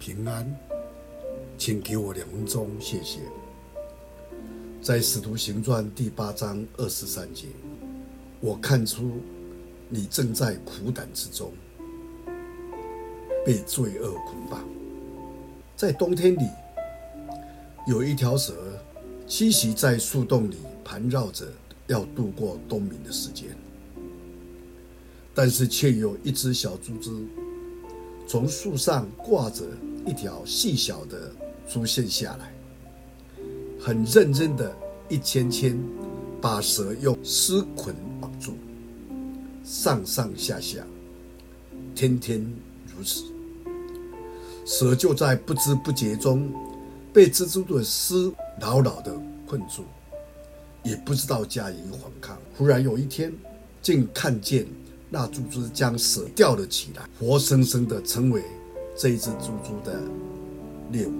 [0.00, 0.50] 平安，
[1.58, 3.20] 请给我两分钟，谢谢。
[4.80, 7.48] 在《使徒行传》第八章二十三节，
[8.40, 9.20] 我看出
[9.90, 11.52] 你正在苦胆之中，
[13.44, 14.66] 被罪恶捆绑。
[15.76, 16.48] 在冬天里，
[17.86, 18.54] 有一条蛇
[19.28, 21.46] 栖息在树洞里，盘绕着，
[21.88, 23.50] 要度过冬眠的时间。
[25.34, 27.10] 但是，却有一只小猪只
[28.30, 29.64] 从树上挂着
[30.06, 31.32] 一条细小的
[31.68, 32.54] 猪线下来，
[33.80, 34.72] 很认真的
[35.08, 35.76] 一圈圈
[36.40, 38.52] 把蛇用丝捆绑住，
[39.64, 40.86] 上上下下，
[41.92, 42.40] 天天
[42.96, 43.24] 如此。
[44.64, 46.52] 蛇就在不知不觉中
[47.12, 49.12] 被蜘蛛的丝牢牢地
[49.44, 49.82] 困住，
[50.84, 52.38] 也不知道加以反抗。
[52.56, 53.34] 忽然有一天，
[53.82, 54.68] 竟看见
[55.10, 58.44] 那猪猪将蛇吊了起来，活生生的成为
[58.96, 60.00] 这一只猪猪的
[60.92, 61.12] 猎物。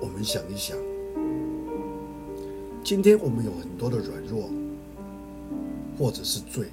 [0.00, 0.76] 我们想一想，
[2.84, 4.50] 今天我们有很多的软弱，
[5.98, 6.66] 或者是罪，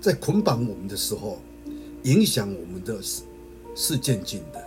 [0.00, 1.38] 在捆绑我们的时候。
[2.04, 3.22] 影响我们的是
[3.74, 4.64] 是渐进的，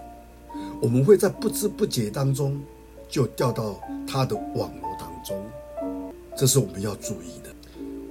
[0.82, 2.62] 我们会在不知不觉当中
[3.08, 5.42] 就掉到他的网络当中，
[6.36, 7.51] 这是我们要注意的。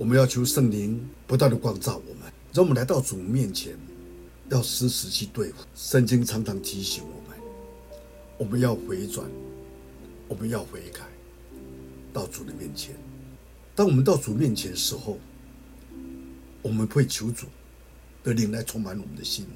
[0.00, 3.76] 我们要求圣灵不断的光照我们，让我们来到主面前，
[4.48, 5.56] 要时时去对付。
[5.74, 7.38] 圣经常常提醒我们，
[8.38, 9.30] 我们要回转，
[10.26, 11.00] 我们要悔改，
[12.14, 12.94] 到主的面前。
[13.74, 15.18] 当我们到主面前的时候，
[16.62, 17.46] 我们会求主。
[18.22, 19.46] 的灵来充满我们的心，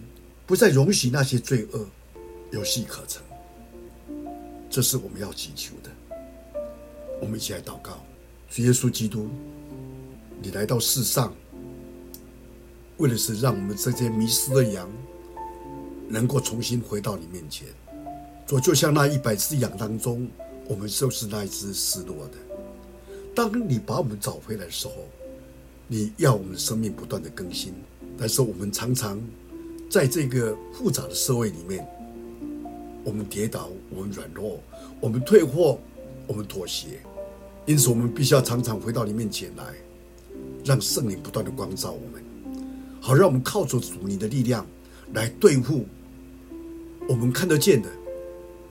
[0.47, 1.86] 不再容许那些罪恶
[2.51, 3.23] 有戏可乘。
[4.69, 5.91] 这是我们要祈求的。
[7.20, 8.05] 我们一起来祷告：
[8.51, 9.29] 主耶稣基督，
[10.45, 11.34] 你来到世上，
[12.98, 14.86] 为的是让我们这些迷失的羊
[16.06, 17.67] 能够重新回到你面前。
[18.47, 20.28] 主，就像那一百只羊当中，
[20.69, 22.35] 我们就是那一只失落的。
[23.35, 24.92] 当你把我们找回来的时候，
[25.89, 27.73] 你要我们的生命不断的更新。
[28.19, 29.19] 但是我们常常
[29.89, 31.89] 在这个复杂的社会里面，
[33.02, 34.61] 我们跌倒，我们软弱，
[35.01, 35.79] 我们退货，
[36.27, 37.01] 我们妥协，
[37.64, 39.64] 因此我们必须要常常回到你面前来，
[40.64, 42.25] 让圣灵不断的光照我们，
[43.01, 44.67] 好让我们靠着主你的力量
[45.13, 45.85] 来对付
[47.07, 47.89] 我们看得见的，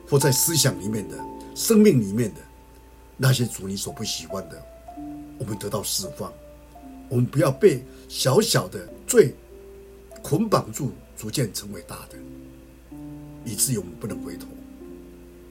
[0.09, 1.15] 或在思想里面的、
[1.53, 2.41] 生命里面的
[3.15, 4.59] 那些主你所不喜欢的，
[5.37, 6.33] 我们得到释放。
[7.09, 9.35] 我们不要被小小的罪
[10.23, 12.17] 捆绑住，逐渐成为大的，
[13.45, 14.47] 以至于我们不能回头。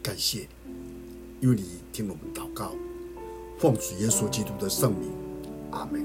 [0.03, 2.73] 感谢你，因为你听我们祷告，
[3.61, 5.09] 奉主耶稣基督的圣名，
[5.71, 6.05] 阿门。